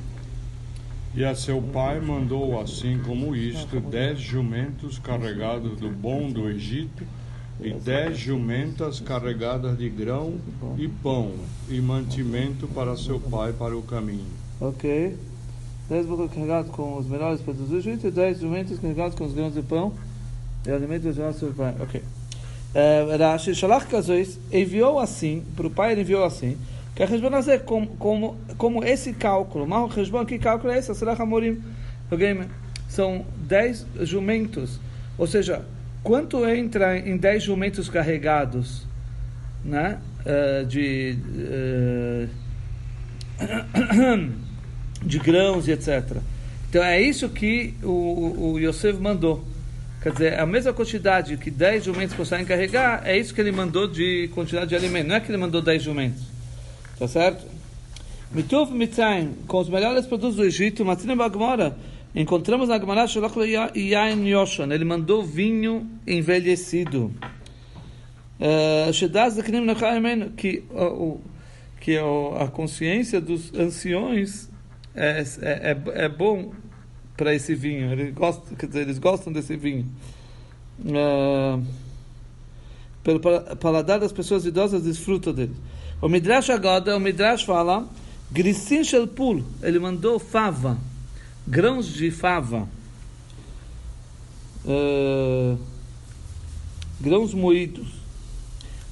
E 1.16 1.24
a 1.24 1.34
seu 1.36 1.62
pai 1.62 2.00
mandou, 2.00 2.60
assim 2.60 3.00
como 3.06 3.36
isto, 3.36 3.80
dez 3.80 4.20
jumentos 4.20 5.00
carregados 5.00 5.80
do 5.80 5.90
bom 5.90 6.30
do 6.30 6.50
Egito 6.50 7.06
e 7.64 7.74
dez 7.74 8.18
jumentas 8.18 9.00
carregadas 9.00 9.78
de 9.78 9.90
grão 9.90 10.36
e 10.78 10.88
pão 10.88 11.32
e 11.70 11.80
mantimento 11.80 12.68
para 12.68 12.98
seu 12.98 13.20
pai 13.20 13.54
para 13.54 13.76
o 13.78 13.82
caminho. 13.82 14.26
Ok. 14.60 15.16
Dez 15.90 16.06
bocas 16.06 16.32
carregadas 16.32 16.72
com 16.72 16.98
os 16.98 17.08
melhores 17.08 17.42
produtos 17.42 17.70
do 17.70 17.78
Egito 17.78 18.08
e 18.08 18.12
dez 18.12 18.40
jumentas 18.40 18.80
carregadas 18.80 19.16
com 19.16 19.26
os 19.26 19.34
grãos 19.34 19.54
de 19.54 19.62
pão 19.62 19.94
e 20.66 20.72
alimento 20.72 21.04
do 21.04 21.34
seu 21.34 21.54
pai. 21.54 21.76
Ok. 21.80 22.02
Uh, 22.02 23.18
Rashi 23.18 23.54
Shalach 23.54 23.86
Kazois 23.86 24.40
enviou 24.52 25.00
assim, 25.00 25.44
para 25.56 25.68
o 25.68 25.70
pai 25.70 25.92
ele 25.92 26.02
enviou 26.02 26.24
assim, 26.24 26.58
que 26.96 27.04
a 27.04 27.06
Rejbon 27.06 27.30
como, 27.66 27.88
como, 27.98 28.38
como 28.58 28.84
esse 28.84 29.14
cálculo, 29.14 29.68
mal 29.68 29.88
Rejbon, 29.88 30.26
que 30.26 30.40
cálculo 30.40 30.74
é 30.74 30.80
esse? 30.80 30.94
Será 30.96 31.14
Hamorim? 31.14 31.62
São 32.88 33.26
dez 33.48 33.86
jumentos, 34.02 34.80
ou 35.18 35.28
seja, 35.28 35.66
quanto 36.04 36.48
entra 36.48 36.98
em 36.98 37.16
10 37.18 37.44
jumentos 37.44 37.90
carregados 37.90 38.86
né, 39.64 40.00
uh, 40.26 40.66
de, 40.66 41.18
uh, 41.36 42.30
de 45.02 45.20
grãos 45.20 45.68
e 45.68 45.72
etc. 45.72 46.18
Então 46.70 46.84
é 46.84 47.02
isso 47.02 47.30
que 47.30 47.74
o, 47.82 48.52
o 48.54 48.60
Yosef 48.60 49.00
mandou. 49.00 49.46
Quer 50.02 50.12
dizer, 50.12 50.40
a 50.40 50.46
mesma 50.46 50.74
quantidade 50.74 51.38
que 51.38 51.50
10 51.50 51.86
jumentos 51.86 52.14
conseguem 52.14 52.46
carregar, 52.46 53.04
é 53.06 53.18
isso 53.18 53.34
que 53.34 53.40
ele 53.40 53.54
mandou 53.54 53.88
de 53.88 54.30
quantidade 54.34 54.68
de 54.68 54.76
alimento. 54.76 55.08
Não 55.08 55.16
é 55.16 55.20
que 55.22 55.32
ele 55.32 55.38
mandou 55.38 55.62
10 55.62 55.82
jumentos. 55.82 56.22
Tá 57.00 57.08
certo? 57.08 57.46
Mituv 58.32 58.74
Mitzrayim, 58.74 59.34
com 59.48 59.60
os 59.60 59.70
melhores 59.70 60.06
produtos 60.06 60.36
do 60.36 60.44
Egito, 60.44 60.84
Matzina 60.84 61.16
Bagmora, 61.16 61.78
Encontramos 62.16 62.70
na 62.70 62.80
Gemara 62.80 63.08
Shalach 63.08 63.36
Yain 63.76 64.28
Yoshan, 64.28 64.72
ele 64.72 64.86
mandou 64.86 65.24
vinho 65.24 65.90
envelhecido. 66.06 67.12
Eh, 68.40 68.92
que 70.38 70.64
que 71.80 71.98
a 71.98 72.48
consciência 72.48 73.20
dos 73.20 73.54
anciões 73.54 74.50
é, 74.96 75.24
é, 75.42 75.72
é, 75.72 76.06
é 76.06 76.10
bom 76.10 76.54
para 77.18 77.34
esse 77.34 77.56
vinho. 77.56 77.92
Eles 77.92 78.14
gostam, 78.14 78.56
quer 78.56 78.68
dizer, 78.68 78.82
eles 78.82 79.00
gostam 79.00 79.34
desse 79.34 79.58
vinho. 79.58 79.86
Uh, 80.80 81.62
pelo 83.04 83.20
paladar 83.58 84.00
das 84.00 84.14
pessoas 84.14 84.46
idosas 84.46 84.84
desfruta 84.84 85.34
dele. 85.34 85.56
O 86.02 86.08
Midrash 86.08 86.50
agora, 86.50 86.96
o 86.96 87.00
Midrash 87.00 87.44
fala, 87.44 87.86
Grisin 88.32 88.84
Shelpul, 88.84 89.44
ele 89.62 89.78
mandou 89.78 90.20
fava 90.20 90.78
grãos 91.48 91.88
de 91.88 92.10
fava, 92.10 92.68
uh, 94.66 95.58
grãos 97.00 97.34
moídos, 97.34 97.88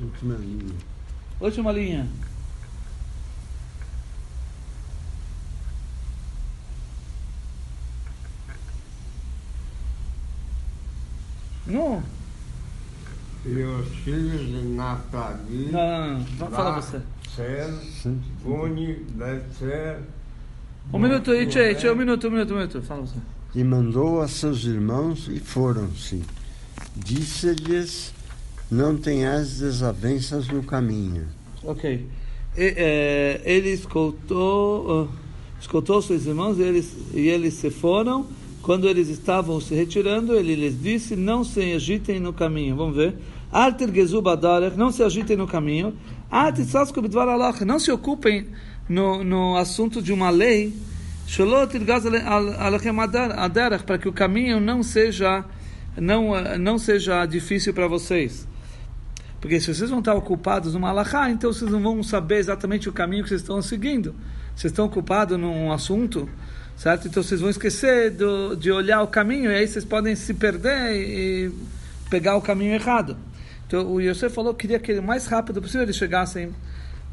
Última 0.00 0.34
linha. 0.34 0.74
Última 1.40 1.72
linha. 1.72 2.08
Não. 11.66 12.02
E 13.44 13.62
os 13.62 13.88
filhos 13.98 14.46
de 14.46 14.62
Naftali. 14.68 15.70
Não, 15.70 16.18
não, 16.18 16.18
não. 16.18 16.50
Fala 16.50 16.80
você. 16.80 17.00
Ser, 17.34 17.66
Betzer. 19.12 20.00
Um 20.92 20.98
minuto, 20.98 21.34
Itche, 21.34 21.90
um 21.90 21.96
minuto, 21.96 22.28
um 22.28 22.30
minuto, 22.30 22.54
um 22.54 22.56
minuto. 22.56 22.82
Fala 22.82 23.02
você. 23.02 23.18
E 23.54 23.64
mandou 23.64 24.22
a 24.22 24.28
seus 24.28 24.64
irmãos 24.64 25.28
e 25.28 25.40
foram-se. 25.40 26.22
Disse-lhes 26.94 28.12
não 28.70 28.96
tenhas 28.96 29.58
desavenças 29.58 30.48
no 30.48 30.62
caminho. 30.62 31.26
Ok. 31.62 32.06
E, 32.56 32.74
é, 32.76 33.40
ele 33.44 33.70
escutou, 33.70 35.04
uh, 35.04 35.08
escutou 35.60 36.00
seus 36.02 36.26
irmãos 36.26 36.58
e 36.58 36.62
eles, 36.62 36.96
e 37.14 37.28
eles 37.28 37.54
se 37.54 37.70
foram. 37.70 38.26
Quando 38.62 38.88
eles 38.88 39.08
estavam 39.08 39.60
se 39.60 39.74
retirando, 39.74 40.34
ele 40.34 40.54
lhes 40.54 40.80
disse: 40.80 41.14
Não 41.14 41.44
se 41.44 41.72
agitem 41.72 42.18
no 42.18 42.32
caminho. 42.32 42.74
Vamos 42.74 42.96
ver. 42.96 43.14
Alter 43.52 43.88
não 44.76 44.90
se 44.90 45.02
agitem 45.02 45.36
no 45.36 45.46
caminho. 45.46 45.94
Não 47.64 47.78
se 47.78 47.92
ocupem 47.92 48.46
no, 48.88 49.22
no 49.22 49.56
assunto 49.56 50.02
de 50.02 50.12
uma 50.12 50.30
lei. 50.30 50.74
Para 53.84 53.98
que 53.98 54.08
o 54.08 54.12
caminho 54.12 54.60
não 54.60 54.82
seja, 54.82 55.44
não, 55.96 56.58
não 56.58 56.78
seja 56.78 57.24
difícil 57.26 57.72
para 57.72 57.86
vocês. 57.86 58.46
Porque 59.46 59.60
se 59.60 59.72
vocês 59.72 59.90
vão 59.90 60.00
estar 60.00 60.12
ocupados 60.12 60.74
numa 60.74 60.88
alahá, 60.88 61.30
então 61.30 61.52
vocês 61.52 61.70
não 61.70 61.80
vão 61.80 62.02
saber 62.02 62.38
exatamente 62.38 62.88
o 62.88 62.92
caminho 62.92 63.22
que 63.22 63.28
vocês 63.28 63.42
estão 63.42 63.62
seguindo. 63.62 64.12
Vocês 64.56 64.72
estão 64.72 64.86
ocupados 64.86 65.38
num 65.38 65.70
assunto 65.70 66.28
certo? 66.76 67.06
Então 67.06 67.22
vocês 67.22 67.40
vão 67.40 67.48
esquecer 67.48 68.10
do, 68.10 68.56
de 68.56 68.72
olhar 68.72 69.02
o 69.02 69.06
caminho 69.06 69.52
e 69.52 69.54
aí 69.54 69.68
vocês 69.68 69.84
podem 69.84 70.16
se 70.16 70.34
perder 70.34 70.96
e 70.96 71.52
pegar 72.10 72.34
o 72.34 72.42
caminho 72.42 72.74
errado. 72.74 73.16
Então 73.68 73.86
o 73.86 74.00
Yosef 74.00 74.34
falou 74.34 74.52
que 74.52 74.62
queria 74.62 74.80
que 74.80 74.94
o 74.94 75.00
mais 75.00 75.26
rápido 75.26 75.62
possível 75.62 75.82
eles 75.82 75.94
chegassem 75.94 76.52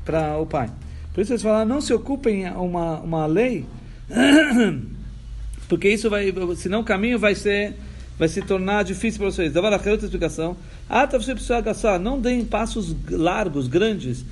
para 0.03 0.35
o 0.39 0.47
pai. 0.47 0.71
Por 1.13 1.21
isso 1.21 1.33
eles 1.33 1.43
falaram, 1.43 1.69
não 1.69 1.81
se 1.81 1.93
ocupem 1.93 2.49
uma, 2.49 2.99
uma 3.01 3.27
lei, 3.27 3.63
porque 5.69 5.87
isso 5.87 6.09
vai, 6.09 6.33
senão 6.55 6.79
o 6.79 6.83
caminho 6.83 7.19
vai 7.19 7.35
ser 7.35 7.75
vai 8.17 8.27
se 8.27 8.41
tornar 8.41 8.83
difícil 8.83 9.19
para 9.19 9.31
vocês. 9.31 9.51
Dava 9.51 9.69
outra 9.91 10.05
explicação. 10.05 10.55
Ah, 10.89 11.07
tá 11.07 11.17
você 11.17 11.33
precisa 11.33 11.59
gastar, 11.61 11.99
não 11.99 12.19
deem 12.19 12.45
passos 12.45 12.95
largos, 13.09 13.67
grandes. 13.67 14.25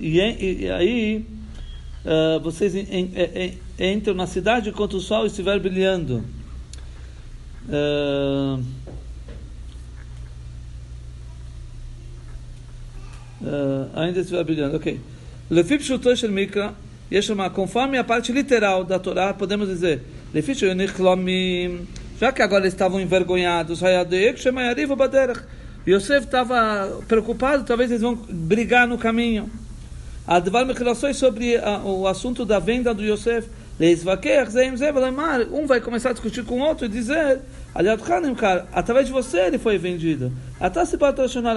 E 0.00 0.70
aí 0.70 1.26
uh, 2.04 2.40
vocês 2.40 2.72
entram 3.78 4.14
na 4.14 4.26
cidade 4.26 4.70
enquanto 4.70 4.94
o 4.94 5.00
sol 5.00 5.26
estiver 5.26 5.58
brilhando. 5.58 6.24
Uh, 7.68 8.62
uh, 13.42 13.90
ainda 13.94 14.20
estiver 14.20 14.44
brilhando, 14.44 14.76
ok. 14.76 15.00
Lefip 15.50 15.82
Shutosh 15.82 16.22
Mikra, 16.24 16.74
conforme 17.52 17.98
a 17.98 18.04
parte 18.04 18.30
literal 18.30 18.84
da 18.84 18.98
Torá, 18.98 19.34
podemos 19.34 19.68
dizer, 19.68 20.02
Lefip 20.32 20.56
já 22.20 22.30
que 22.30 22.42
agora 22.42 22.68
estavam 22.68 23.00
envergonhados, 23.00 23.80
Yosef 25.88 26.26
estava 26.26 27.00
preocupado, 27.08 27.64
talvez 27.64 27.90
eles 27.90 28.02
vão 28.02 28.14
brigar 28.14 28.86
no 28.86 28.98
caminho. 28.98 29.50
Advar 30.26 30.66
Mechilações 30.66 31.16
sobre 31.16 31.56
a, 31.56 31.78
o 31.78 32.06
assunto 32.06 32.44
da 32.44 32.58
venda 32.58 32.92
do 32.92 33.02
Yosef. 33.02 33.48
Um 35.50 35.66
vai 35.66 35.80
começar 35.80 36.10
a 36.10 36.12
discutir 36.12 36.44
com 36.44 36.60
o 36.60 36.62
outro 36.62 36.84
e 36.84 36.88
dizer, 36.90 37.40
através 38.70 39.06
de 39.06 39.12
você 39.12 39.38
ele 39.46 39.58
foi 39.58 39.78
vendido. 39.78 40.30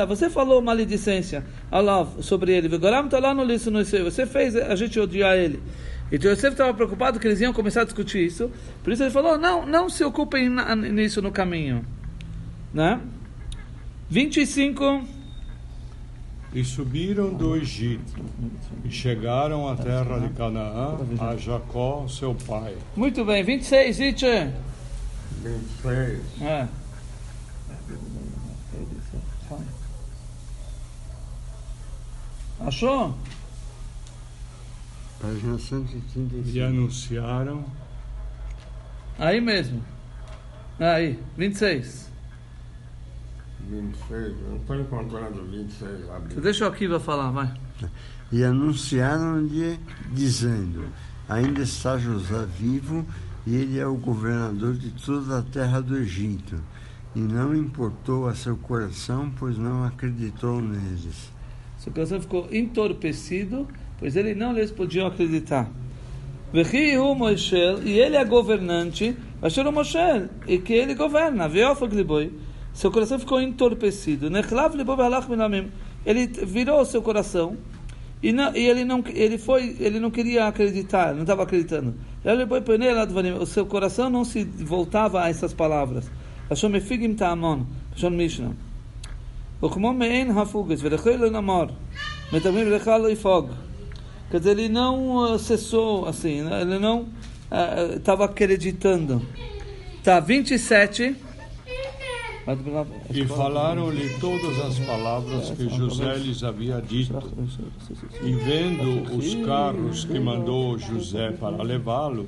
Você 0.08 0.30
falou 0.30 0.62
maledicência 0.62 1.44
sobre 2.22 2.54
ele. 2.54 2.70
Você 2.70 4.26
fez 4.26 4.56
a 4.56 4.76
gente 4.78 4.98
odiar 4.98 5.36
ele. 5.36 5.60
Então 6.14 6.30
Yosef 6.30 6.54
estava 6.54 6.72
preocupado 6.76 7.20
que 7.20 7.28
eles 7.28 7.42
iam 7.42 7.52
começar 7.52 7.82
a 7.82 7.86
discutir 7.86 8.24
isso. 8.24 8.52
Por 8.84 8.94
isso 8.94 9.02
ele 9.02 9.10
falou: 9.10 9.36
não, 9.36 9.66
não 9.66 9.90
se 9.90 10.04
ocupem 10.04 10.48
nisso 10.92 11.24
no 11.24 11.32
caminho. 11.32 11.84
Né? 12.72 13.02
25. 14.12 15.04
E 16.54 16.64
subiram 16.64 17.34
do 17.34 17.56
Egito 17.56 18.14
e 18.86 18.92
chegaram 18.92 19.68
à 19.68 19.76
terra 19.76 20.20
de 20.20 20.30
Canaã, 20.36 21.00
a 21.20 21.36
Jacó, 21.36 22.08
seu 22.08 22.36
pai. 22.36 22.78
Muito 22.96 23.26
bem, 23.26 23.44
26, 23.44 24.00
Itche. 24.00 24.52
26. 25.42 26.22
É. 26.44 26.68
Achou? 32.60 33.16
Página 35.24 35.58
135. 35.58 36.50
E 36.50 36.62
anunciaram. 36.62 37.64
Aí 39.18 39.40
mesmo. 39.40 39.82
Aí, 40.78 41.18
26. 41.38 42.12
26, 43.70 44.36
não 44.50 44.58
estou 44.58 44.82
encontrando 44.82 45.46
26 45.46 46.08
lá. 46.08 46.20
Deixa 46.20 46.66
o 46.66 46.68
Akiva 46.68 47.00
falar, 47.00 47.32
vai. 47.32 47.54
E 48.34 48.44
anunciaram-lhe, 48.44 49.80
dizendo: 50.12 50.90
Ainda 51.30 51.62
está 51.62 51.98
José 51.98 52.46
vivo 52.60 53.06
e 53.48 53.56
ele 53.56 53.80
é 53.80 53.88
o 53.88 53.96
governador 53.96 54.74
de 54.74 54.92
toda 54.92 55.40
a 55.40 55.42
terra 55.42 55.80
do 55.80 55.96
Egito. 55.96 56.60
E 57.16 57.20
não 57.20 57.56
importou 57.56 58.28
a 58.28 58.36
seu 58.36 58.58
coração, 58.58 59.32
pois 59.40 59.58
não 59.58 59.86
acreditou 59.86 60.62
neles. 60.62 61.32
Seu 61.78 61.94
coração 61.94 62.20
ficou 62.20 62.50
entorpecido 62.52 63.66
pois 64.03 64.17
ele 64.17 64.35
não 64.35 64.53
lhes 64.53 64.71
podiam 64.71 65.07
acreditar. 65.07 65.71
E 66.53 67.99
ele 67.99 68.17
é 68.17 68.25
governante, 68.25 69.17
o 69.43 69.73
Moshe, 69.73 70.29
e 70.47 70.59
que 70.59 70.73
ele 70.73 70.95
governa. 70.95 71.51
Seu 72.73 72.91
coração 72.91 73.19
ficou 73.19 73.41
entorpecido. 73.41 74.29
Ele 76.07 76.27
virou 76.27 76.81
o 76.81 76.85
seu 76.85 77.03
coração 77.03 77.57
e, 78.23 78.33
não, 78.33 78.55
e 78.57 78.67
ele 78.67 78.85
não 78.85 79.03
ele 79.07 79.39
foi 79.39 79.77
ele 79.79 80.01
não 80.01 80.11
queria 80.11 80.49
acreditar, 80.49 81.15
não 81.15 81.23
estava 81.23 81.45
acreditando. 81.45 81.95
O 83.41 83.47
seu 83.47 83.67
coração 83.67 84.11
não 84.11 84.25
se 84.25 84.43
voltava 84.45 85.23
a 85.23 85.29
essas 85.29 85.53
palavras. 85.55 86.11
Achou 86.51 86.71
me 86.71 86.81
figim 86.81 87.15
ta'amon, 87.15 87.65
achou 87.95 88.11
Mishnah. 88.11 88.55
וכמו 89.63 89.93
מעין 89.93 90.31
הפוגס, 90.31 90.79
ולכי 90.83 91.17
לא 91.17 91.31
נאמר, 91.31 91.65
מטמאים 92.33 92.71
לך 92.71 92.91
לא 93.03 93.11
יפוג. 93.11 93.51
Quer 94.34 94.40
dizer, 94.40 94.58
ele 94.58 94.68
não 94.68 95.38
cessou, 95.38 96.08
assim, 96.08 96.42
né? 96.42 96.62
ele 96.62 96.80
não 96.80 97.06
estava 97.96 98.24
uh, 98.24 98.26
acreditando. 98.26 99.22
Tá, 100.04 100.20
27. 100.20 101.16
E 103.14 103.28
falaram-lhe 103.28 104.10
todas 104.18 104.60
as 104.60 104.80
palavras 104.80 105.52
que 105.52 105.70
José 105.70 106.16
lhes 106.16 106.44
havia 106.44 106.82
dito. 106.82 107.14
E 108.24 108.34
vendo 108.34 109.16
os 109.16 109.36
carros 109.46 110.04
que 110.04 110.20
mandou 110.20 110.80
José 110.80 111.30
para 111.30 111.62
levá-lo, 111.62 112.28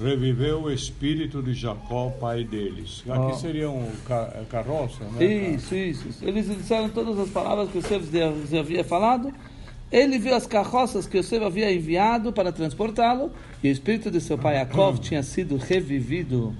reviveu 0.00 0.62
o 0.62 0.70
espírito 0.70 1.42
de 1.42 1.52
Jacó, 1.52 2.10
pai 2.10 2.44
deles. 2.44 3.02
Aqui 3.08 3.40
seria 3.40 3.68
um 3.68 3.90
carroça, 4.48 5.02
né? 5.02 5.24
Isso, 5.24 5.74
isso. 5.74 6.24
Eles 6.24 6.46
disseram 6.46 6.88
todas 6.90 7.18
as 7.18 7.28
palavras 7.28 7.68
que 7.70 7.78
o 7.78 8.60
havia 8.60 8.84
falado 8.84 9.34
ele 9.90 10.18
viu 10.18 10.34
as 10.34 10.46
carroças 10.46 11.06
que 11.06 11.18
Yosef 11.18 11.44
havia 11.44 11.72
enviado 11.72 12.32
para 12.32 12.52
transportá-lo, 12.52 13.32
e 13.62 13.68
o 13.68 13.72
espírito 13.72 14.10
de 14.10 14.20
seu 14.20 14.38
pai 14.38 14.56
Yaakov 14.56 14.98
tinha 14.98 15.22
sido 15.22 15.56
revivido. 15.56 16.54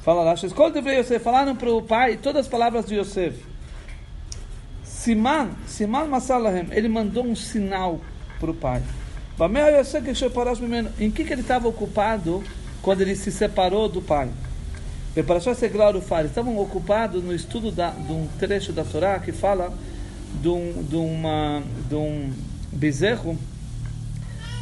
Fala 0.00 0.22
lá, 0.22 0.34
quando 0.54 0.74
deveria 0.74 1.00
Yosef? 1.00 1.24
Falaram 1.24 1.56
para 1.56 1.72
o 1.72 1.82
pai 1.82 2.16
todas 2.16 2.46
as 2.46 2.48
palavras 2.48 2.84
de 2.86 2.96
Yosef. 2.96 3.42
Siman, 4.84 5.50
Siman 5.66 6.06
Masalahem, 6.06 6.66
ele 6.70 6.88
mandou 6.88 7.24
um 7.24 7.34
sinal 7.34 8.00
para 8.38 8.50
o 8.50 8.54
pai. 8.54 8.82
Em 10.98 11.10
que, 11.10 11.24
que 11.24 11.32
ele 11.32 11.42
estava 11.42 11.68
ocupado 11.68 12.42
quando 12.82 13.00
ele 13.00 13.16
se 13.16 13.30
separou 13.30 13.88
do 13.88 14.02
pai? 14.02 14.28
Estavam 15.16 16.58
ocupados 16.58 17.22
no 17.22 17.34
estudo 17.34 17.70
da, 17.70 17.90
de 17.90 18.12
um 18.12 18.26
trecho 18.38 18.72
da 18.72 18.84
Torá 18.84 19.18
que 19.18 19.32
fala 19.32 19.72
de, 20.42 20.48
um, 20.48 20.82
de, 20.82 20.96
uma, 20.96 21.62
de 21.88 21.94
um 21.94 22.32
bezerro 22.76 23.38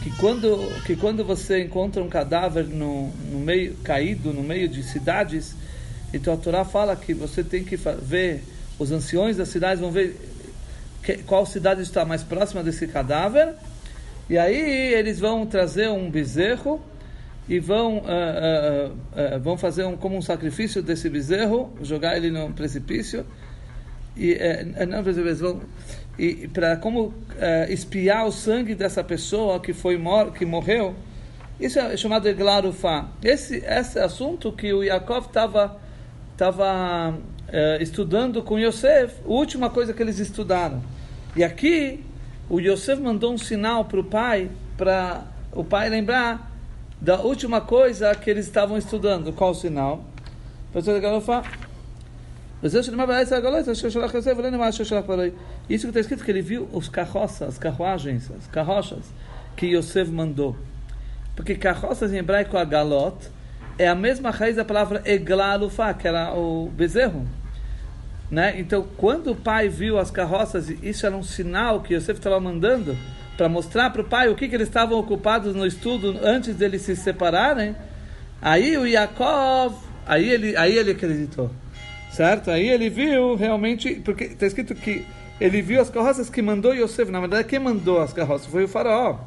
que 0.02 0.10
quando, 0.18 0.82
que 0.84 0.96
quando 0.96 1.24
você 1.24 1.62
encontra 1.62 2.02
um 2.02 2.10
cadáver 2.10 2.66
no, 2.66 3.08
no 3.30 3.38
meio 3.38 3.74
caído 3.76 4.34
no 4.34 4.42
meio 4.42 4.68
de 4.68 4.82
cidades, 4.82 5.56
então 6.12 6.34
a 6.34 6.36
Torá 6.36 6.64
fala 6.64 6.94
que 6.94 7.14
você 7.14 7.42
tem 7.42 7.64
que 7.64 7.76
ver 7.76 8.44
os 8.78 8.92
anciões 8.92 9.38
das 9.38 9.48
cidades 9.48 9.80
vão 9.80 9.90
ver 9.90 10.14
que, 11.02 11.18
qual 11.18 11.46
cidade 11.46 11.80
está 11.80 12.04
mais 12.04 12.22
próxima 12.22 12.62
desse 12.62 12.86
cadáver 12.86 13.54
e 14.28 14.36
aí 14.36 14.92
eles 14.94 15.18
vão 15.18 15.46
trazer 15.46 15.88
um 15.88 16.10
bezerro 16.10 16.82
e 17.48 17.58
vão 17.58 17.98
uh, 17.98 18.00
uh, 18.00 19.36
uh, 19.36 19.40
vão 19.40 19.56
fazer 19.56 19.84
um, 19.84 19.96
como 19.96 20.16
um 20.16 20.22
sacrifício 20.22 20.82
desse 20.82 21.08
bezerro, 21.08 21.72
jogar 21.82 22.16
ele 22.16 22.30
no 22.30 22.52
precipício 22.52 23.24
e 24.16 24.32
uh, 24.32 24.86
não, 24.86 25.00
eles 25.00 25.40
vão 25.40 25.60
e 26.18 26.48
para 26.48 26.76
como 26.76 27.06
uh, 27.06 27.14
espiar 27.68 28.26
o 28.26 28.32
sangue 28.32 28.74
dessa 28.74 29.02
pessoa 29.02 29.58
que 29.60 29.72
foi 29.72 29.96
mor 29.96 30.32
que 30.32 30.44
morreu 30.44 30.94
isso 31.58 31.78
é 31.78 31.96
chamado 31.96 32.24
de 32.24 32.34
glarufá. 32.34 33.08
Esse 33.22 33.56
esse 33.64 33.98
assunto 33.98 34.50
que 34.52 34.72
o 34.72 34.82
Yaakov 34.82 35.26
estava 35.26 35.80
estava 36.32 37.10
uh, 37.14 37.82
estudando 37.82 38.42
com 38.42 38.58
Yosef 38.58 39.14
a 39.24 39.28
última 39.28 39.70
coisa 39.70 39.92
que 39.92 40.02
eles 40.02 40.18
estudaram. 40.18 40.82
E 41.36 41.44
aqui 41.44 42.04
o 42.50 42.58
Yosef 42.58 43.00
mandou 43.00 43.32
um 43.32 43.38
sinal 43.38 43.84
para 43.84 44.00
o 44.00 44.04
pai 44.04 44.50
para 44.76 45.22
o 45.52 45.62
pai 45.62 45.88
lembrar 45.88 46.50
da 47.00 47.20
última 47.20 47.60
coisa 47.60 48.12
que 48.16 48.28
eles 48.28 48.46
estavam 48.46 48.76
estudando. 48.76 49.32
Qual 49.32 49.52
o 49.52 49.54
sinal? 49.54 50.04
Professor 50.72 51.00
Galofá 51.00 51.44
isso 55.68 55.86
que 55.86 55.90
está 55.90 56.00
escrito 56.00 56.24
que 56.24 56.30
ele 56.30 56.42
viu 56.42 56.68
os 56.72 56.88
carroças, 56.88 57.48
as 57.48 57.58
carruagens, 57.58 58.30
as 58.30 58.46
carroças 58.46 59.04
que 59.56 59.66
Yosef 59.66 60.10
mandou. 60.10 60.56
Porque 61.36 61.54
carroças 61.54 62.12
em 62.12 62.18
hebraico, 62.18 62.56
a 62.56 62.64
galot, 62.64 63.16
é 63.78 63.88
a 63.88 63.94
mesma 63.94 64.30
raiz 64.30 64.56
da 64.56 64.64
palavra 64.64 65.02
eglalufá, 65.04 65.92
que 65.92 66.06
era 66.06 66.32
o 66.34 66.70
bezerro. 66.70 67.26
Né? 68.30 68.58
Então, 68.58 68.86
quando 68.96 69.32
o 69.32 69.36
pai 69.36 69.68
viu 69.68 69.98
as 69.98 70.10
carroças, 70.10 70.68
isso 70.68 71.04
era 71.04 71.14
um 71.14 71.22
sinal 71.22 71.82
que 71.82 71.94
Yosef 71.94 72.18
estava 72.18 72.40
mandando 72.40 72.96
para 73.36 73.48
mostrar 73.48 73.90
para 73.90 74.00
o 74.00 74.04
pai 74.04 74.28
o 74.28 74.34
que, 74.34 74.48
que 74.48 74.54
eles 74.54 74.68
estavam 74.68 74.98
ocupados 74.98 75.54
no 75.54 75.66
estudo 75.66 76.18
antes 76.22 76.54
deles 76.54 76.82
se 76.82 76.94
separarem, 76.96 77.74
aí 78.40 78.78
o 78.78 78.86
Yaakov, 78.86 79.74
aí 80.06 80.28
ele, 80.30 80.56
aí 80.56 80.78
ele 80.78 80.92
acreditou, 80.92 81.50
certo? 82.14 82.48
Aí 82.48 82.68
ele 82.68 82.88
viu 82.88 83.34
realmente, 83.34 83.96
porque 83.96 84.24
está 84.24 84.46
escrito 84.46 84.72
que 84.72 85.04
ele 85.40 85.60
viu 85.60 85.80
as 85.80 85.90
carroças 85.90 86.30
que 86.30 86.40
mandou 86.40 86.72
Yosef, 86.72 87.10
na 87.10 87.18
verdade 87.18 87.48
quem 87.48 87.58
mandou 87.58 88.00
as 88.00 88.12
carroças 88.12 88.46
foi 88.46 88.64
o 88.64 88.68
faraó. 88.68 89.18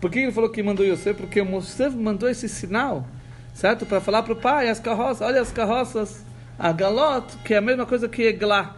Por 0.00 0.10
que 0.10 0.20
ele 0.20 0.32
falou 0.32 0.48
que 0.48 0.62
mandou 0.62 0.84
Yosef? 0.84 1.20
Porque 1.20 1.42
o 1.42 1.56
Yosef 1.56 1.94
mandou 1.94 2.28
esse 2.28 2.48
sinal, 2.48 3.06
certo? 3.52 3.84
Para 3.84 4.00
falar 4.00 4.22
para 4.22 4.32
o 4.32 4.36
pai, 4.36 4.70
as 4.70 4.80
carroças, 4.80 5.20
olha 5.20 5.42
as 5.42 5.52
carroças, 5.52 6.24
a 6.58 6.72
galot, 6.72 7.36
que 7.44 7.52
é 7.52 7.58
a 7.58 7.60
mesma 7.60 7.84
coisa 7.84 8.08
que 8.08 8.22
Eglá, 8.22 8.74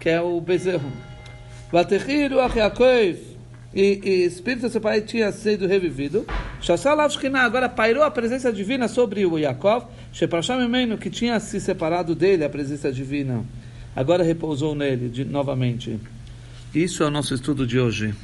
que 0.00 0.08
é 0.08 0.20
o 0.20 0.40
bezerro. 0.40 0.90
Vatechiru 1.70 2.40
Achiakov, 2.40 3.29
e, 3.74 4.00
e 4.02 4.24
espírito 4.24 4.62
do 4.62 4.70
seu 4.70 4.80
pai 4.80 5.00
tinha 5.00 5.30
sido 5.32 5.66
revivido. 5.66 6.26
Agora 7.34 7.68
pairou 7.68 8.02
a 8.02 8.10
presença 8.10 8.52
divina 8.52 8.88
sobre 8.88 9.24
o 9.24 9.38
Yaakov, 9.38 9.86
que 11.00 11.10
tinha 11.10 11.38
se 11.40 11.60
separado 11.60 12.14
dele, 12.14 12.44
a 12.44 12.50
presença 12.50 12.92
divina. 12.92 13.44
Agora 13.94 14.22
repousou 14.22 14.74
nele 14.74 15.08
de, 15.08 15.24
novamente. 15.24 15.98
Isso 16.74 17.02
é 17.02 17.06
o 17.06 17.10
nosso 17.10 17.34
estudo 17.34 17.66
de 17.66 17.78
hoje. 17.78 18.14